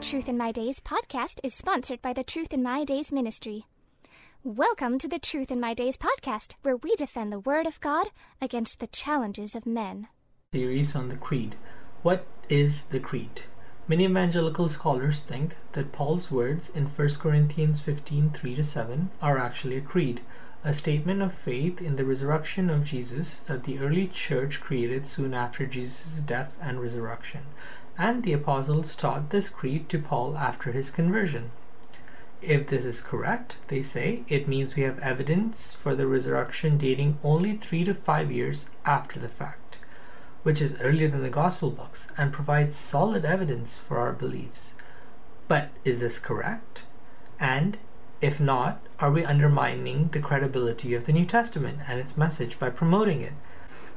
[0.00, 3.66] Truth in My Days podcast is sponsored by the Truth in My Days ministry.
[4.42, 8.08] Welcome to the Truth in My Days podcast, where we defend the Word of God
[8.40, 10.08] against the challenges of men.
[10.54, 11.54] Series on the Creed.
[12.02, 13.42] What is the Creed?
[13.86, 19.76] Many evangelical scholars think that Paul's words in 1 Corinthians 15 3 7 are actually
[19.76, 20.22] a creed,
[20.64, 25.34] a statement of faith in the resurrection of Jesus that the early church created soon
[25.34, 27.42] after Jesus' death and resurrection,
[28.00, 31.52] and the apostles taught this creed to Paul after his conversion.
[32.42, 37.18] If this is correct, they say, it means we have evidence for the resurrection dating
[37.22, 39.70] only three to five years after the fact
[40.42, 44.74] which is earlier than the Gospel books and provides solid evidence for our beliefs.
[45.48, 46.84] But is this correct?
[47.38, 47.78] And
[48.20, 52.70] if not, are we undermining the credibility of the New Testament and its message by
[52.70, 53.32] promoting it?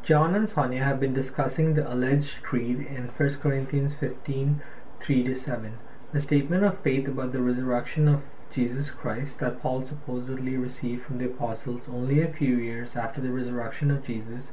[0.03, 4.61] John and Sonia have been discussing the alleged creed in 1 Corinthians 15
[4.99, 5.77] 3 7,
[6.13, 11.19] a statement of faith about the resurrection of Jesus Christ that Paul supposedly received from
[11.19, 14.51] the apostles only a few years after the resurrection of Jesus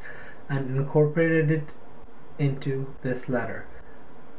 [0.49, 1.73] and incorporated it
[2.39, 3.67] into this letter.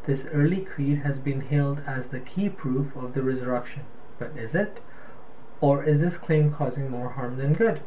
[0.05, 3.83] This early creed has been hailed as the key proof of the resurrection.
[4.17, 4.79] But is it?
[5.59, 7.81] Or is this claim causing more harm than good?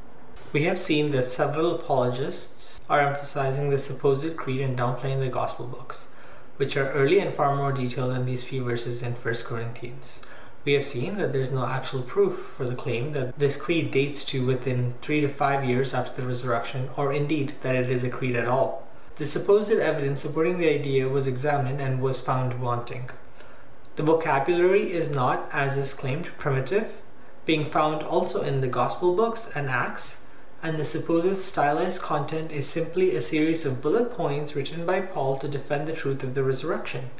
[0.55, 5.67] We have seen that several apologists are emphasizing the supposed creed and downplaying the gospel
[5.67, 6.07] books,
[6.59, 10.21] which are early and far more detailed than these few verses in 1 Corinthians.
[10.65, 13.91] We have seen that there is no actual proof for the claim that this creed
[13.91, 18.05] dates to within three to five years after the resurrection, or indeed that it is
[18.05, 18.87] a creed at all.
[19.17, 23.11] The supposed evidence supporting the idea was examined and was found wanting.
[23.97, 26.93] The vocabulary is not, as is claimed, primitive,
[27.45, 30.19] being found also in the Gospel books and Acts,
[30.65, 35.37] and the supposed stylized content is simply a series of bullet points written by Paul
[35.37, 37.11] to defend the truth of the resurrection.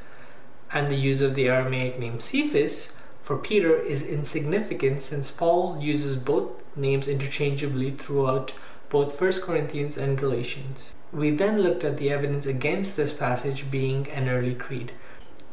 [0.73, 6.15] And the use of the Aramaic name Cephas for Peter is insignificant since Paul uses
[6.15, 8.53] both names interchangeably throughout
[8.89, 10.95] both 1 Corinthians and Galatians.
[11.13, 14.91] We then looked at the evidence against this passage being an early creed.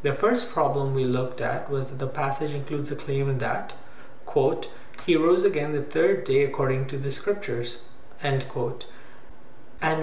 [0.00, 3.74] The first problem we looked at was that the passage includes a claim that,
[4.24, 4.68] quote,
[5.04, 7.78] he rose again the third day according to the scriptures.
[8.20, 8.44] And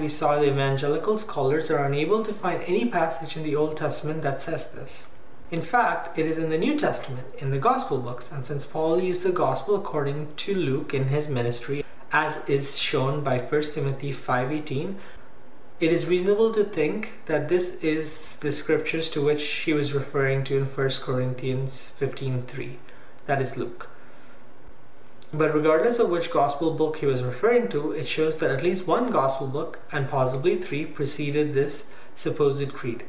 [0.01, 4.21] we saw the evangelical scholars are unable to find any passage in the Old Testament
[4.23, 5.07] that says this.
[5.51, 9.01] In fact, it is in the New Testament, in the Gospel books, and since Paul
[9.01, 14.11] used the Gospel according to Luke in his ministry, as is shown by 1 Timothy
[14.11, 14.97] 5:18,
[15.79, 20.43] it is reasonable to think that this is the scriptures to which he was referring
[20.43, 22.77] to in 1 Corinthians 15:3.
[23.25, 23.89] That is Luke.
[25.31, 28.87] But regardless of which gospel book he was referring to, it shows that at least
[28.87, 33.03] one gospel book, and possibly three, preceded this supposed creed.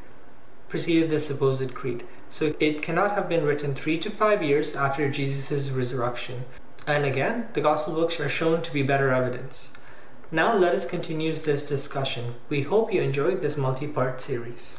[0.69, 2.04] Preceded this supposed creed.
[2.28, 6.44] So it cannot have been written three to five years after Jesus' resurrection.
[6.86, 9.70] And again, the gospel books are shown to be better evidence.
[10.31, 12.34] Now let us continue this discussion.
[12.48, 14.78] We hope you enjoyed this multi-part series.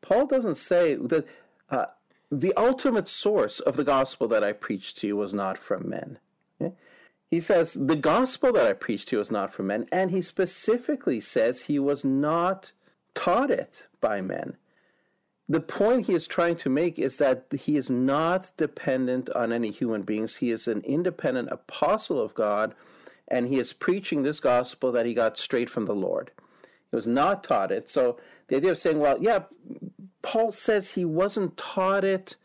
[0.00, 1.26] Paul doesn't say that
[1.70, 1.86] uh,
[2.30, 6.18] the ultimate source of the gospel that I preached to you was not from men.
[7.30, 10.22] He says the gospel that I preached to you was not from men, and he
[10.22, 12.72] specifically says he was not
[13.14, 14.56] taught it by men.
[15.48, 19.70] The point he is trying to make is that he is not dependent on any
[19.70, 20.36] human beings.
[20.36, 22.74] He is an independent apostle of God
[23.28, 26.30] and he is preaching this gospel that he got straight from the Lord.
[26.90, 27.90] He was not taught it.
[27.90, 29.40] So the idea of saying, well, yeah,
[30.22, 32.36] Paul says he wasn't taught it,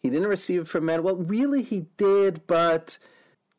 [0.00, 1.02] he didn't receive it from men.
[1.02, 2.98] Well, really he did, but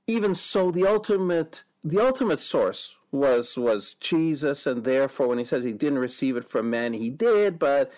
[0.08, 5.64] even so, the ultimate the ultimate source was was Jesus, and therefore when he says
[5.64, 7.92] he didn't receive it from men, he did, but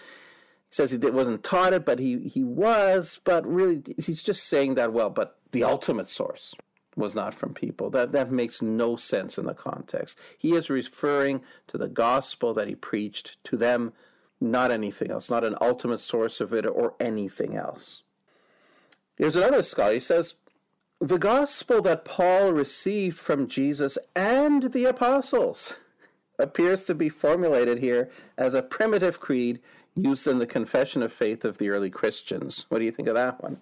[0.70, 4.48] he says he did, wasn't taught it, but he, he was, but really he's just
[4.48, 6.54] saying that, well, but the ultimate source
[6.96, 7.90] was not from people.
[7.90, 10.18] That that makes no sense in the context.
[10.38, 13.94] He is referring to the gospel that he preached to them,
[14.42, 18.02] not anything else, not an ultimate source of it or anything else.
[19.18, 19.94] Here's another scholar.
[19.94, 20.36] He says,
[21.00, 25.76] the gospel that Paul received from Jesus and the apostles
[26.40, 29.60] appears to be formulated here as a primitive creed
[29.96, 32.66] used in the confession of faith of the early Christians.
[32.70, 33.62] What do you think of that one?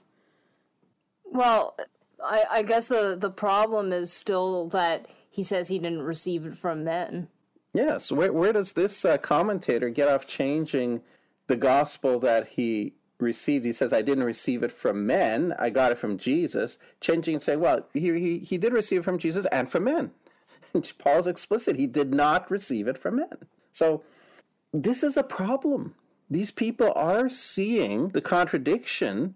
[1.23, 1.77] Well,
[2.23, 6.57] I, I guess the, the problem is still that he says he didn't receive it
[6.57, 7.27] from men.
[7.73, 8.11] Yes.
[8.11, 11.01] Where, where does this uh, commentator get off changing
[11.47, 13.65] the gospel that he received?
[13.65, 16.77] He says, I didn't receive it from men, I got it from Jesus.
[17.01, 20.11] Changing and saying, well, he, he, he did receive it from Jesus and from men.
[20.99, 21.77] Paul's explicit.
[21.77, 23.37] He did not receive it from men.
[23.73, 24.03] So
[24.73, 25.95] this is a problem.
[26.29, 29.35] These people are seeing the contradiction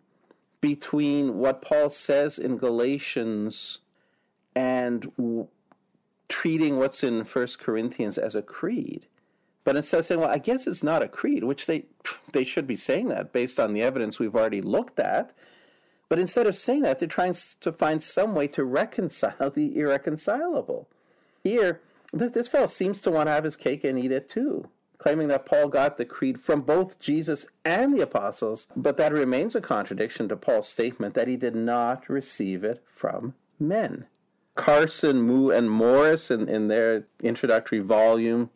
[0.61, 3.79] between what Paul says in Galatians
[4.55, 5.47] and w-
[6.27, 9.07] treating what's in First Corinthians as a creed.
[9.63, 11.85] But instead of saying, well, I guess it's not a creed, which they
[12.31, 15.31] they should be saying that based on the evidence we've already looked at.
[16.07, 20.88] But instead of saying that, they're trying to find some way to reconcile the irreconcilable.
[21.44, 24.69] Here, this, fellow seems to want to have his cake and eat it too
[25.00, 29.56] claiming that Paul got the creed from both Jesus and the apostles, but that remains
[29.56, 34.06] a contradiction to Paul's statement that he did not receive it from men.
[34.56, 38.50] Carson, Moo, and Morris, in, in their introductory volume,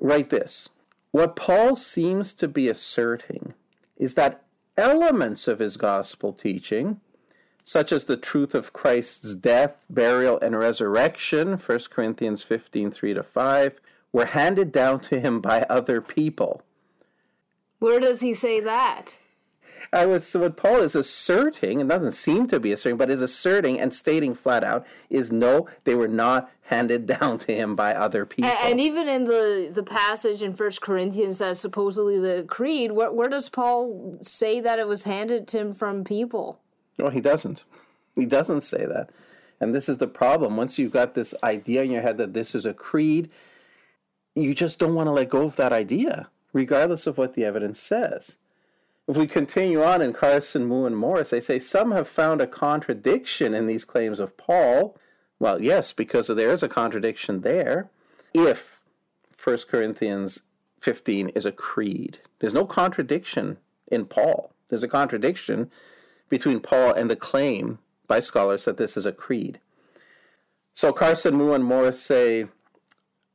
[0.00, 0.68] write this
[1.12, 3.54] What Paul seems to be asserting
[3.96, 4.42] is that
[4.76, 7.00] elements of his gospel teaching,
[7.62, 13.22] such as the truth of Christ's death, burial, and resurrection, 1 Corinthians 15 3 to
[13.22, 13.80] 5,
[14.12, 16.62] were handed down to him by other people.
[17.78, 19.14] Where does he say that?
[19.92, 23.22] I was so what Paul is asserting, and doesn't seem to be asserting, but is
[23.22, 27.92] asserting and stating flat out is no, they were not handed down to him by
[27.92, 28.50] other people.
[28.50, 33.10] And, and even in the the passage in First Corinthians that's supposedly the creed, where,
[33.10, 36.60] where does Paul say that it was handed to him from people?
[36.98, 37.64] Well, he doesn't.
[38.14, 39.10] He doesn't say that.
[39.60, 40.56] And this is the problem.
[40.56, 43.30] Once you've got this idea in your head that this is a creed,
[44.34, 47.80] you just don't want to let go of that idea, regardless of what the evidence
[47.80, 48.36] says.
[49.10, 52.46] If we continue on in Carson, Moo, and Morris, they say some have found a
[52.46, 54.96] contradiction in these claims of Paul.
[55.40, 57.90] Well, yes, because there is a contradiction there.
[58.32, 58.80] If
[59.42, 60.42] 1 Corinthians
[60.78, 63.56] 15 is a creed, there's no contradiction
[63.88, 64.52] in Paul.
[64.68, 65.72] There's a contradiction
[66.28, 69.58] between Paul and the claim by scholars that this is a creed.
[70.72, 72.46] So Carson, Moo, and Morris say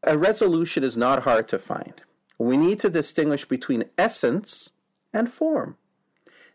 [0.04, 2.02] a resolution is not hard to find.
[2.38, 4.72] We need to distinguish between essence
[5.16, 5.78] and form.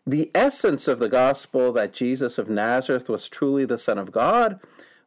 [0.05, 4.59] The essence of the gospel that Jesus of Nazareth was truly the Son of God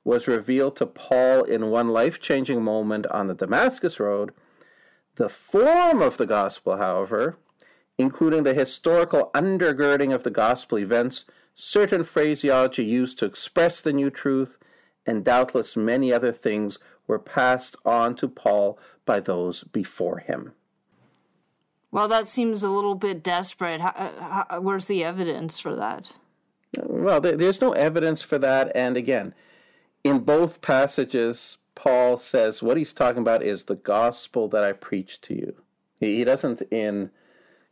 [0.04, 4.32] was revealed to Paul in one life changing moment on the Damascus Road.
[5.16, 7.38] The form of the gospel, however,
[7.96, 11.24] including the historical undergirding of the gospel events,
[11.54, 14.58] certain phraseology used to express the new truth,
[15.06, 20.52] and doubtless many other things were passed on to Paul by those before him.
[21.94, 23.80] Well, that seems a little bit desperate.
[23.80, 26.08] How, uh, how, where's the evidence for that?
[26.76, 28.72] Well, there's no evidence for that.
[28.74, 29.32] And again,
[30.02, 35.20] in both passages, Paul says what he's talking about is the gospel that I preach
[35.20, 35.54] to you.
[36.00, 37.12] He, he doesn't in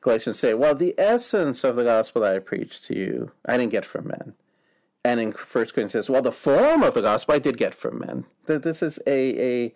[0.02, 3.72] Galatians say, well, the essence of the gospel that I preach to you, I didn't
[3.72, 4.34] get from men.
[5.04, 7.98] And in First Corinthians says, well, the form of the gospel I did get from
[7.98, 8.26] men.
[8.46, 9.74] That this is a, a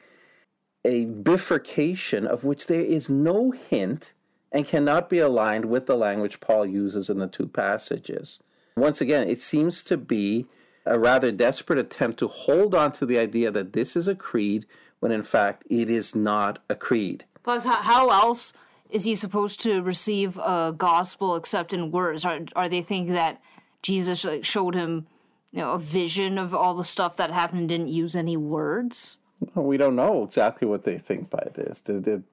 [0.85, 4.13] a bifurcation of which there is no hint
[4.57, 8.41] and cannot be aligned with the language Paul uses in the two passages.
[8.75, 10.47] Once again, it seems to be
[10.87, 14.65] a rather desperate attempt to hold on to the idea that this is a creed
[14.99, 17.27] when in fact it is not a creed.
[17.43, 18.55] Plus, how else
[18.89, 22.25] is he supposed to receive a gospel except in words?
[22.25, 23.43] Are, are they thinking that
[23.83, 25.07] Jesus showed him
[25.53, 29.19] you know, a vision of all the stuff that happened and didn't use any words?
[29.55, 31.83] We don't know exactly what they think by this.
[31.83, 32.25] Did, did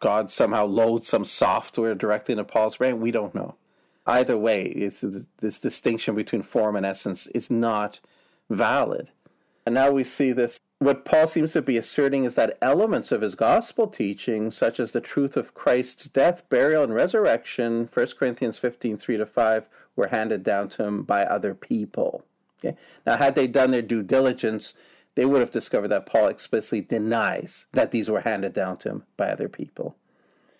[0.00, 3.00] God somehow loads some software directly into Paul's brain?
[3.00, 3.54] We don't know.
[4.06, 5.04] Either way, it's,
[5.38, 8.00] this distinction between form and essence is not
[8.48, 9.10] valid.
[9.64, 10.58] And now we see this.
[10.78, 14.92] What Paul seems to be asserting is that elements of his gospel teaching, such as
[14.92, 20.08] the truth of Christ's death, burial, and resurrection, 1 Corinthians 15 3 to 5, were
[20.08, 22.24] handed down to him by other people.
[22.64, 22.76] Okay?
[23.06, 24.74] Now, had they done their due diligence,
[25.20, 29.02] they would have discovered that Paul explicitly denies that these were handed down to him
[29.18, 29.94] by other people.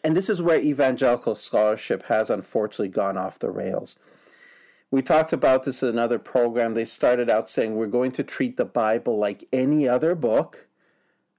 [0.05, 3.97] And this is where evangelical scholarship has unfortunately gone off the rails.
[4.91, 6.75] We talked about this in another program.
[6.75, 10.67] They started out saying we're going to treat the Bible like any other book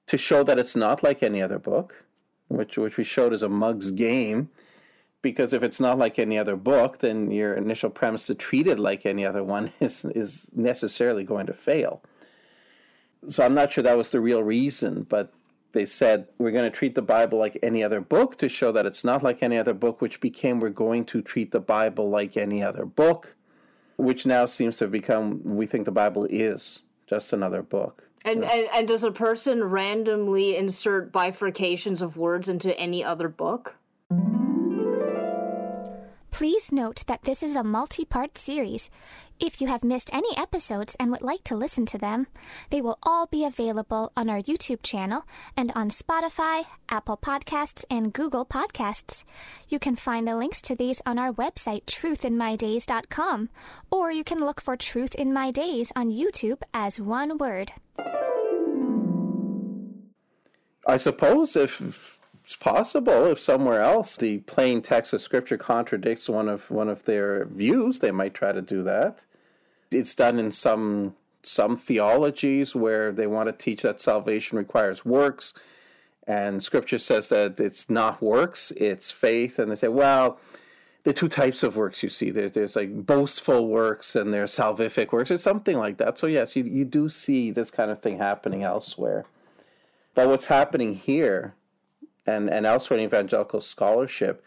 [0.07, 2.05] to show that it's not like any other book,
[2.47, 4.49] which, which we showed as a mug's game
[5.21, 8.79] because if it's not like any other book, then your initial premise to treat it
[8.79, 12.01] like any other one is is necessarily going to fail.
[13.29, 15.31] So I'm not sure that was the real reason, but
[15.73, 18.85] they said we're going to treat the Bible like any other book to show that
[18.85, 22.35] it's not like any other book, which became we're going to treat the Bible like
[22.35, 23.35] any other book,
[23.97, 28.03] which now seems to have become, we think the Bible is just another book.
[28.23, 33.75] And, and and does a person randomly insert bifurcations of words into any other book?
[36.41, 38.89] Please note that this is a multi part series.
[39.39, 42.25] If you have missed any episodes and would like to listen to them,
[42.71, 45.23] they will all be available on our YouTube channel
[45.55, 49.23] and on Spotify, Apple Podcasts, and Google Podcasts.
[49.69, 53.49] You can find the links to these on our website, truthinmydays.com,
[53.91, 57.71] or you can look for Truth in My Days on YouTube as one word.
[60.87, 62.17] I suppose if
[62.51, 67.05] it's possible if somewhere else the plain text of scripture contradicts one of one of
[67.05, 69.19] their views, they might try to do that.
[69.89, 75.53] It's done in some some theologies where they want to teach that salvation requires works,
[76.27, 80.37] and scripture says that it's not works, it's faith, and they say, well,
[81.03, 85.13] the two types of works you see there's, there's like boastful works and there's salvific
[85.13, 88.19] works or something like that so yes you, you do see this kind of thing
[88.19, 89.25] happening elsewhere
[90.13, 91.55] but what's happening here
[92.25, 94.43] and, and elsewhere in evangelical scholarship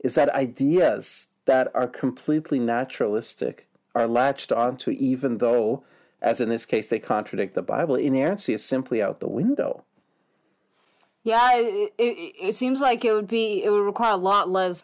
[0.00, 5.84] is that ideas that are completely naturalistic are latched onto, even though,
[6.20, 7.94] as in this case, they contradict the Bible.
[7.94, 9.84] Inerrancy is simply out the window.
[11.24, 14.82] Yeah, it, it, it seems like it would be it would require a lot less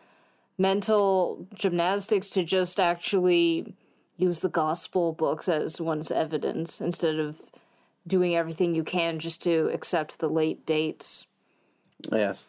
[0.57, 3.75] mental gymnastics to just actually
[4.17, 7.41] use the gospel books as one's evidence instead of
[8.07, 11.27] doing everything you can just to accept the late dates.
[12.13, 12.47] Yes.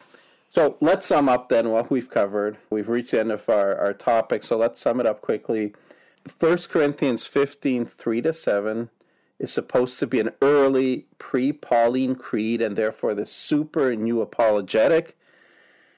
[0.50, 2.58] So let's sum up then what we've covered.
[2.70, 5.74] We've reached the end of our, our topic, so let's sum it up quickly.
[6.38, 8.90] 1 Corinthians 15, 3 to 7
[9.38, 15.16] is supposed to be an early pre Pauline creed and therefore the super new apologetic.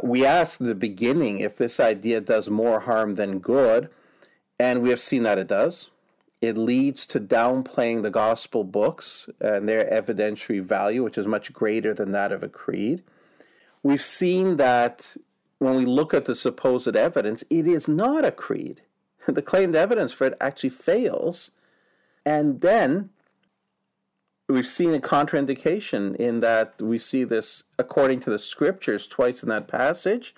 [0.03, 3.89] We asked at the beginning if this idea does more harm than good,
[4.59, 5.89] and we have seen that it does.
[6.41, 11.95] It leads to downplaying the gospel books and their evidentiary value, which is much greater
[11.95, 13.03] than that of a creed.
[13.83, 15.17] We've seen that
[15.59, 18.83] when we look at the supposed evidence, it is not a creed.
[19.27, 21.53] The claimed evidence for it actually fails.
[22.27, 23.11] And then
[24.49, 29.49] we've seen a contraindication in that we see this according to the scriptures twice in
[29.51, 30.35] that passage.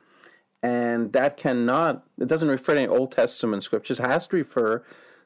[0.62, 4.82] And that cannot, it doesn't refer to any Old Testament scriptures, it has to refer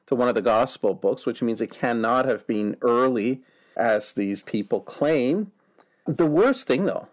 [0.06, 3.42] to one of the gospel books, which means it cannot have been early
[3.76, 5.52] as these people claim.
[6.06, 7.08] The worst thing, though,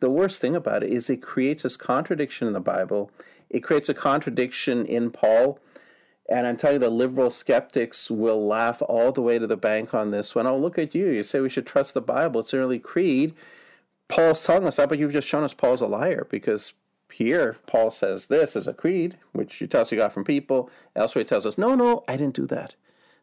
[0.00, 3.10] the worst thing about it is it creates this contradiction in the Bible.
[3.50, 5.58] It creates a contradiction in Paul.
[6.28, 9.94] And I'm telling you, the liberal skeptics will laugh all the way to the bank
[9.94, 10.46] on this one.
[10.46, 11.08] Oh, look at you.
[11.08, 12.40] You say we should trust the Bible.
[12.40, 13.34] It's an early creed.
[14.08, 16.74] Paul's telling us that, but you've just shown us Paul's a liar because
[17.12, 20.70] here Paul says this is a creed, which you tell us you got from people.
[20.94, 22.74] Elsewhere he tells us, no, no, I didn't do that.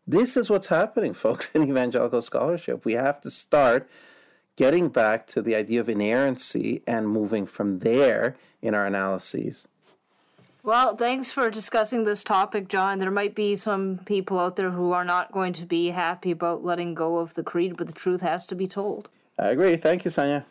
[0.08, 2.86] This is what's happening, folks, in evangelical scholarship.
[2.86, 3.88] We have to start
[4.56, 9.68] getting back to the idea of inerrancy and moving from there in our analyses.
[10.64, 12.98] Well, thanks for discussing this topic, John.
[12.98, 16.66] There might be some people out there who are not going to be happy about
[16.66, 19.10] letting go of the creed, but the truth has to be told.
[19.38, 19.78] I agree.
[19.78, 20.46] Thank you, Sonia.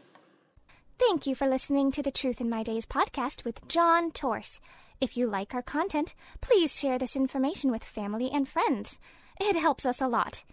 [1.00, 4.60] Thank you for listening to the Truth in My Days podcast with John Torse.
[5.00, 9.00] If you like our content, please share this information with family and friends.
[9.40, 10.44] It helps us a lot.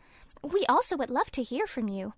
[0.42, 2.14] We also would love to hear from you.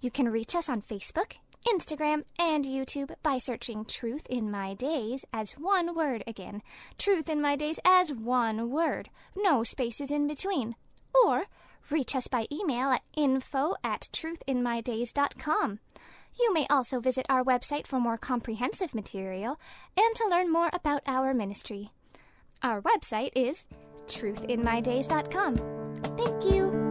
[0.00, 1.34] You can reach us on Facebook,
[1.66, 6.62] Instagram, and YouTube by searching Truth in My Days as one word again.
[6.98, 9.10] Truth in My Days as one word.
[9.36, 10.74] No spaces in between.
[11.24, 11.44] Or
[11.90, 15.78] reach us by email at info at truthinmydays.com.
[16.40, 19.58] You may also visit our website for more comprehensive material
[19.96, 21.90] and to learn more about our ministry.
[22.62, 23.66] Our website is
[24.06, 25.56] truthinmydays.com.
[26.16, 26.81] Thank you.